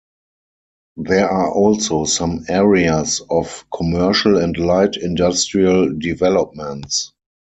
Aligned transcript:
There 0.97 1.29
are 1.29 1.51
also 1.51 2.05
some 2.05 2.45
areas 2.49 3.21
of 3.29 3.65
commercial 3.71 4.39
and 4.39 4.57
light 4.57 4.95
industrial 4.97 5.93
developments. 5.95 7.13